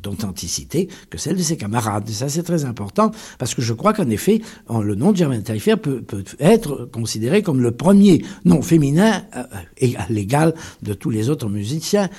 d'authenticité 0.02 0.88
que 1.10 1.18
celle 1.18 1.36
de 1.36 1.42
ses 1.42 1.58
camarades. 1.58 2.10
ça, 2.10 2.30
c'est 2.30 2.44
très 2.44 2.66
important, 2.66 3.12
parce 3.38 3.56
que 3.56 3.62
je 3.62 3.74
crois 3.74 3.94
qu'en 3.94 4.10
effet, 4.10 4.42
le 4.70 4.96
nom 4.96 5.12
de 5.12 5.18
Germaine 5.18 5.44
Taillefer 5.44 5.78
peut, 5.78 6.04
être 6.40 6.86
considéré 6.92 7.42
comme 7.42 7.62
le 7.62 7.72
premier 7.72 8.24
nom 8.46 8.62
féminin 8.62 9.24
euh, 9.36 9.44
et 9.78 9.96
à 9.98 10.08
l'égal 10.10 10.54
de 10.82 10.94
tous 10.94 11.10
les 11.10 11.30
autres 11.30 11.50
musiciens, 11.50 12.10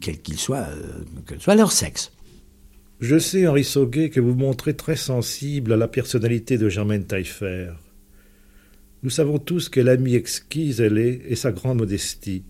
quel 0.00 0.20
qu'il 0.22 0.38
soit, 0.38 0.66
euh, 0.68 1.36
soit 1.38 1.54
leur 1.54 1.72
sexe. 1.72 2.12
Je 3.00 3.18
sais, 3.18 3.46
Henri 3.46 3.64
Sauguet, 3.64 4.10
que 4.10 4.20
vous 4.20 4.34
montrez 4.34 4.76
très 4.76 4.94
sensible 4.94 5.72
à 5.72 5.78
la 5.78 5.88
personnalité 5.88 6.58
de 6.58 6.68
Germaine 6.68 7.06
Taillefer. 7.06 7.72
Nous 9.02 9.08
savons 9.08 9.38
tous 9.38 9.70
quelle 9.70 9.88
amie 9.88 10.14
exquise 10.14 10.82
elle 10.82 10.98
est 10.98 11.22
et 11.26 11.34
sa 11.34 11.50
grande 11.50 11.78
modestie. 11.78 12.44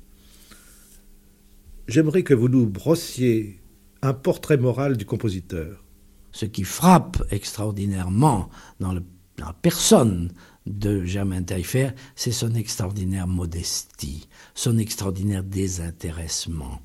J'aimerais 1.87 2.25
que 2.25 2.35
vous 2.35 2.49
nous 2.49 2.66
brossiez 2.66 3.61
un 4.02 4.12
portrait 4.12 4.57
moral 4.57 4.97
du 4.97 5.07
compositeur. 5.07 5.85
Ce 6.33 6.47
qui 6.47 6.64
frappe 6.64 7.23
extraordinairement 7.30 8.50
dans, 8.80 8.92
la 8.92 9.52
personne 9.62 10.33
de 10.66 11.04
Germaine 11.04 11.45
Taillefer, 11.45 11.90
c'est 12.16 12.33
son 12.33 12.57
extraordinaire 12.57 13.28
modestie, 13.28 14.28
son 14.57 14.78
extraordinaire 14.78 15.45
désintéressement. 15.45 16.80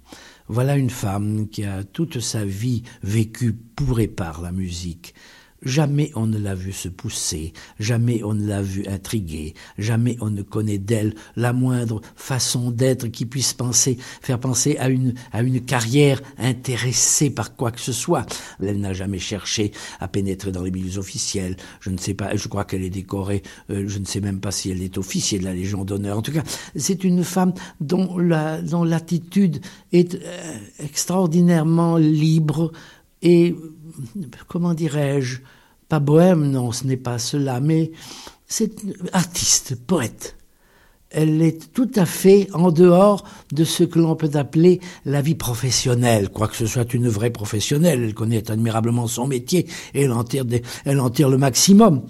Voilà 0.48 0.76
une 0.76 0.92
femme 0.92 1.48
qui 1.50 1.64
a 1.64 1.84
toute 1.84 2.20
sa 2.20 2.46
vie 2.46 2.84
vécu 3.02 3.54
pour 3.54 4.00
et 4.00 4.08
par 4.08 4.42
la 4.42 4.52
musique, 4.52 5.16
Jamais 5.64 6.12
on 6.16 6.28
ne 6.28 6.38
l'a 6.38 6.54
vu 6.54 6.72
se 6.72 6.90
pousser, 6.90 7.54
jamais 7.80 8.24
on 8.24 8.34
ne 8.34 8.46
l'a 8.46 8.62
vu 8.62 8.86
intriguer, 8.88 9.54
jamais 9.78 10.18
on 10.20 10.30
ne 10.30 10.42
connaît 10.42 10.78
d'elle 10.78 11.16
la 11.36 11.54
moindre 11.54 12.02
façon 12.16 12.72
d'être 12.72 13.08
qui 13.08 13.26
puisse 13.26 13.54
penser, 13.54 13.98
faire 14.22 14.40
penser 14.40 14.78
à 14.78 14.90
une, 14.90 15.14
à 15.32 15.42
une 15.42 15.62
carrière 15.62 16.22
intéressée 16.38 17.30
par 17.30 17.56
quoi 17.56 17.72
que 17.72 17.80
ce 17.80 17.94
soit. 17.94 18.26
Elle 18.62 18.80
n'a 18.80 18.94
jamais 18.94 19.18
cherché 19.18 19.72
à 20.00 20.08
pénétrer 20.08 20.52
dans 20.52 20.62
les 20.62 20.72
milieux 20.72 21.00
officiels. 21.00 21.56
Je 21.80 21.90
ne 21.90 21.98
sais 21.98 22.14
pas, 22.14 22.36
je 22.36 22.48
crois 22.48 22.66
qu'elle 22.66 22.84
est 22.84 22.90
décorée, 22.90 23.42
euh, 23.72 23.86
je 23.88 23.98
ne 23.98 24.06
sais 24.06 24.22
même 24.22 24.42
pas 24.42 24.52
si 24.52 24.70
elle 24.70 24.84
est 24.84 24.98
officier 24.98 25.40
de 25.40 25.46
la 25.46 25.54
Légion 25.54 25.86
d'honneur. 25.86 26.18
En 26.18 26.22
tout 26.22 26.34
cas, 26.34 26.44
c'est 26.76 27.04
une 27.04 27.24
femme 27.24 27.54
dont 27.80 28.18
la, 28.18 28.62
dont 28.62 28.84
l'attitude 28.84 29.62
est 29.94 30.16
euh, 30.16 30.58
extraordinairement 30.80 31.98
libre 31.98 32.72
et, 33.26 33.56
comment 34.48 34.76
dirais-je, 34.76 35.40
pas 35.90 36.00
bohème, 36.00 36.52
non, 36.52 36.72
ce 36.72 36.86
n'est 36.86 36.96
pas 36.96 37.18
cela, 37.18 37.60
mais 37.60 37.92
c'est 38.46 38.72
artiste, 39.14 39.76
poète. 39.76 40.38
Elle 41.10 41.42
est 41.42 41.74
tout 41.74 41.90
à 41.96 42.06
fait 42.06 42.48
en 42.54 42.72
dehors 42.72 43.28
de 43.52 43.64
ce 43.64 43.84
que 43.84 43.98
l'on 43.98 44.16
peut 44.16 44.30
appeler 44.36 44.80
la 45.06 45.22
vie 45.22 45.34
professionnelle, 45.34 46.30
quoique 46.30 46.56
ce 46.56 46.68
soit 46.68 46.94
une 46.94 47.08
vraie 47.08 47.32
professionnelle. 47.32 48.04
Elle 48.04 48.14
connaît 48.14 48.52
admirablement 48.52 49.08
son 49.08 49.26
métier 49.26 49.66
et 49.96 50.04
elle 50.04 50.12
en 50.12 50.24
tire, 50.24 50.46
elle 50.84 51.00
en 51.00 51.10
tire 51.10 51.30
le 51.30 51.38
maximum. 51.40 52.04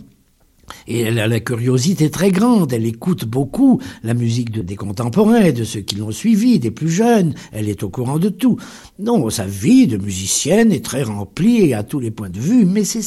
Et 0.88 1.02
elle 1.02 1.20
a 1.20 1.28
la 1.28 1.40
curiosité 1.40 2.10
très 2.10 2.32
grande, 2.32 2.74
elle 2.74 2.86
écoute 2.86 3.26
beaucoup 3.26 3.80
la 4.04 4.14
musique 4.14 4.52
de, 4.52 4.62
des 4.62 4.76
contemporains, 4.76 5.52
de 5.52 5.64
ceux 5.64 5.82
qui 5.82 5.96
l'ont 5.96 6.12
suivi, 6.12 6.60
des 6.60 6.72
plus 6.72 6.90
jeunes, 6.90 7.34
elle 7.52 7.70
est 7.70 7.84
au 7.84 7.90
courant 7.90 8.20
de 8.20 8.30
tout. 8.30 8.58
Non, 9.00 9.30
sa 9.30 9.46
vie 9.46 9.88
de 9.88 9.98
musicienne 9.98 10.72
est 10.72 10.84
très 10.84 11.04
remplie 11.04 11.74
à 11.74 11.84
tous 11.84 12.00
les 12.00 12.12
points 12.12 12.30
de 12.30 12.40
vue, 12.40 12.66
mais 12.66 12.84
c'est 12.84 13.02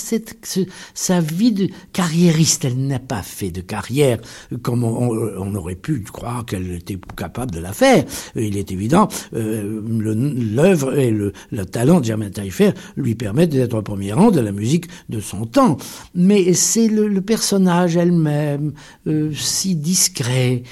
sa 0.94 1.20
vie 1.20 1.52
de 1.52 1.68
carriériste, 1.92 2.64
elle 2.64 2.86
n'a 2.86 2.98
pas 2.98 3.22
fait 3.22 3.50
de 3.50 3.60
carrière 3.60 4.18
comme 4.62 4.84
on, 4.84 5.54
aurait 5.54 5.74
pu 5.74 6.00
croire 6.00 6.44
qu'elle 6.44 6.70
était 6.72 6.98
capable 7.16 7.50
de 7.52 7.58
la 7.58 7.72
faire. 7.72 8.04
Il 8.36 8.56
est 8.56 8.70
évident, 8.70 9.08
euh, 9.34 9.80
l'œuvre 10.54 10.96
et 10.96 11.10
le, 11.10 11.32
le, 11.50 11.64
talent 11.64 12.00
de 12.00 12.04
Germaine 12.04 12.30
Taillefer 12.30 12.72
lui 12.96 13.14
permettent 13.14 13.50
d'être 13.50 13.74
au 13.74 13.82
premier 13.82 14.12
rang 14.12 14.30
de 14.30 14.40
la 14.40 14.52
musique 14.52 14.86
de 15.08 15.20
son 15.20 15.46
temps. 15.46 15.78
Mais 16.14 16.52
c'est 16.52 16.88
le 16.88 17.20
personnage 17.20 17.47
elle-même, 17.52 18.72
euh, 19.06 19.32
si 19.34 19.74
discret, 19.74 20.62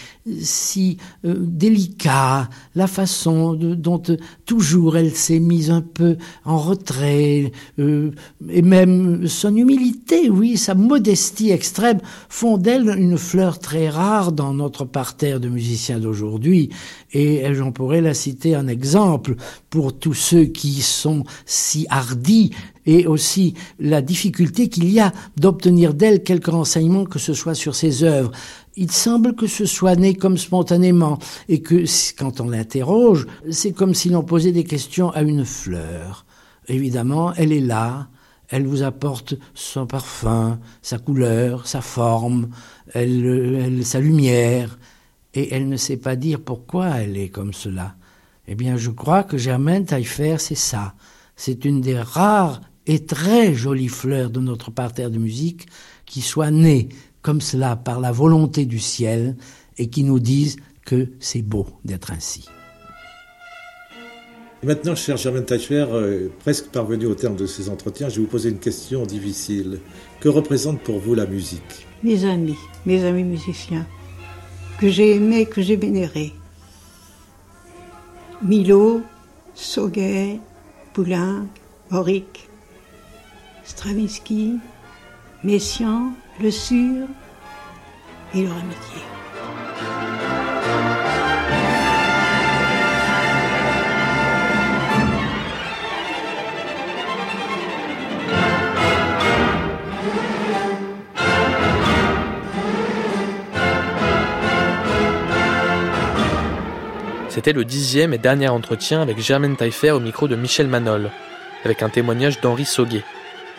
si 0.41 0.99
euh, 1.25 1.35
délicat, 1.39 2.49
la 2.75 2.87
façon 2.87 3.55
dont 3.55 4.03
euh, 4.09 4.17
toujours 4.45 4.97
elle 4.97 5.13
s'est 5.15 5.39
mise 5.39 5.71
un 5.71 5.83
peu 5.83 6.17
en 6.45 6.59
retrait, 6.59 7.53
et 7.79 8.63
même 8.63 9.27
son 9.27 9.57
humilité, 9.57 10.31
oui, 10.31 10.57
sa 10.57 10.75
modestie 10.75 11.51
extrême 11.51 12.01
font 12.29 12.59
d'elle 12.59 12.89
une 12.99 13.19
fleur 13.19 13.59
très 13.59 13.89
rare 13.89 14.33
dans 14.33 14.55
notre 14.55 14.85
parterre 14.85 15.41
de 15.41 15.49
musiciens 15.49 16.01
d'aujourd'hui. 16.01 16.71
Et 17.13 17.43
j'en 17.55 17.73
pourrais 17.73 18.01
la 18.01 18.15
citer 18.15 18.57
en 18.57 18.67
exemple 18.69 19.37
pour 19.71 19.97
tous 19.97 20.15
ceux 20.15 20.45
qui 20.45 20.83
sont 20.83 21.25
si 21.45 21.87
hardis 21.89 22.51
et 22.85 23.07
aussi 23.07 23.55
la 23.79 24.03
difficulté 24.03 24.69
qu'il 24.69 24.91
y 24.91 25.01
a 25.01 25.13
d'obtenir 25.37 25.95
d'elle 25.95 26.23
quelque 26.23 26.51
renseignement 26.51 27.05
que 27.05 27.19
ce 27.19 27.35
soit 27.35 27.55
sur 27.55 27.75
ses 27.75 28.05
œuvres. 28.05 28.33
Il 28.77 28.91
semble 28.91 29.35
que 29.35 29.47
ce 29.47 29.65
soit 29.65 29.97
né 29.97 30.15
comme 30.15 30.37
spontanément 30.37 31.19
et 31.49 31.63
que 31.63 31.85
quand 32.19 32.41
on 32.41 32.51
l'interroge, 32.51 33.27
c'est 33.51 33.73
comme 33.73 33.95
si 33.95 34.11
l'on 34.11 34.23
posait 34.23 34.53
des 34.53 34.65
questions 34.65 35.11
à 35.11 35.23
une 35.23 35.45
fleur. 35.45 36.27
Évidemment, 36.69 37.33
elle 37.35 37.53
est 37.53 37.61
là, 37.61 38.09
elle 38.49 38.67
vous 38.67 38.83
apporte 38.83 39.35
son 39.55 39.87
parfum, 39.87 40.59
sa 40.83 40.99
couleur, 40.99 41.67
sa 41.67 41.81
forme, 41.81 42.49
elle, 42.93 43.81
sa 43.85 44.01
lumière, 44.01 44.79
et 45.37 45.55
elle 45.55 45.69
ne 45.69 45.77
sait 45.77 45.99
pas 45.99 46.17
dire 46.17 46.41
pourquoi 46.41 46.89
elle 46.97 47.17
est 47.17 47.29
comme 47.29 47.53
cela. 47.53 47.95
Eh 48.49 48.55
bien, 48.55 48.77
je 48.77 48.91
crois 48.91 49.23
que 49.23 49.37
Germaine 49.37 49.85
Taillefer, 49.85 50.37
c'est 50.39 50.55
ça. 50.55 50.95
C'est 51.37 51.65
une 51.65 51.81
des 51.81 52.01
rares 52.01 52.63
et 52.87 53.05
très 53.05 53.55
jolie 53.55 53.89
fleur 53.89 54.31
de 54.31 54.41
notre 54.41 54.71
parterre 54.71 55.11
de 55.11 55.19
musique 55.19 55.67
qui 56.07 56.23
soit 56.23 56.51
née 56.51 56.89
comme 57.21 57.41
cela 57.41 57.77
par 57.77 58.01
la 58.01 58.13
volonté 58.13 58.65
du 58.65 58.79
ciel 58.79 59.37
et 59.77 59.91
qui 59.91 60.05
nous 60.05 60.21
dise 60.21 60.57
que 60.85 61.11
c'est 61.21 61.43
beau 61.43 61.67
d'être 61.85 62.13
ainsi. 62.13 62.47
Maintenant, 64.63 64.95
cher 64.95 65.17
Germaine 65.17 65.45
Tachefer, 65.45 65.87
euh, 65.91 66.29
presque 66.39 66.69
parvenu 66.69 67.07
au 67.07 67.15
terme 67.15 67.37
de 67.37 67.47
ces 67.47 67.69
entretiens, 67.69 68.09
je 68.09 68.17
vais 68.17 68.23
vous 68.23 68.31
poser 68.31 68.49
une 68.49 68.59
question 68.59 69.05
difficile. 69.05 69.81
Que 70.19 70.29
représente 70.29 70.81
pour 70.81 70.99
vous 70.99 71.15
la 71.15 71.27
musique? 71.27 71.87
Mes 72.03 72.25
amis, 72.25 72.57
mes 72.87 73.05
amis 73.05 73.25
musiciens, 73.25 73.87
que 74.79 74.89
j'ai 74.89 75.17
aimés, 75.17 75.47
que 75.47 75.63
j'ai 75.63 75.77
vénérés. 75.77 76.35
Milo, 78.43 79.03
Sauguet, 79.55 80.39
Poulenc, 80.93 81.47
Auric, 81.91 82.49
Stravinsky, 83.65 84.59
Messiaen, 85.43 86.13
Le 86.41 86.51
Sur 86.51 87.07
et 88.35 88.43
leur 88.43 88.57
amitié. 88.57 89.16
C'était 107.47 107.61
le 107.61 107.65
dixième 107.65 108.13
et 108.13 108.19
dernier 108.19 108.49
entretien 108.49 109.01
avec 109.01 109.21
Germaine 109.21 109.55
Taillefer 109.55 109.93
au 109.93 110.01
micro 110.01 110.27
de 110.27 110.35
Michel 110.35 110.67
Manol, 110.67 111.13
avec 111.65 111.81
un 111.81 111.89
témoignage 111.89 112.41
d'Henri 112.41 112.65
Sauguet, 112.65 113.05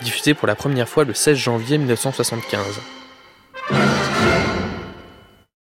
diffusé 0.01 0.34
pour 0.34 0.46
la 0.46 0.56
première 0.56 0.89
fois 0.89 1.06
le 1.06 1.13
16 1.13 1.38
janvier 1.38 1.77
1975. 1.77 2.82